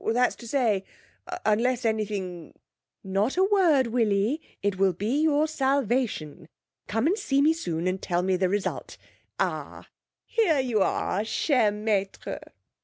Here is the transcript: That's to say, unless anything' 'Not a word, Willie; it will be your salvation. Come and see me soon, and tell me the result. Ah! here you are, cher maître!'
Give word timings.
That's 0.03 0.35
to 0.37 0.47
say, 0.47 0.83
unless 1.45 1.85
anything' 1.85 2.55
'Not 3.03 3.37
a 3.37 3.43
word, 3.43 3.85
Willie; 3.85 4.41
it 4.63 4.79
will 4.79 4.93
be 4.93 5.21
your 5.21 5.47
salvation. 5.47 6.47
Come 6.87 7.05
and 7.05 7.19
see 7.19 7.39
me 7.39 7.53
soon, 7.53 7.85
and 7.85 8.01
tell 8.01 8.23
me 8.23 8.35
the 8.35 8.49
result. 8.49 8.97
Ah! 9.39 9.89
here 10.25 10.59
you 10.59 10.79
are, 10.81 11.23
cher 11.23 11.71
maître!' 11.71 12.39